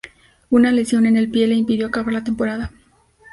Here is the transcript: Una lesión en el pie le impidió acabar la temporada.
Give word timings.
Una 0.49 0.71
lesión 0.71 1.05
en 1.05 1.15
el 1.15 1.29
pie 1.29 1.45
le 1.45 1.53
impidió 1.53 1.85
acabar 1.85 2.11
la 2.11 2.23
temporada. 2.23 2.71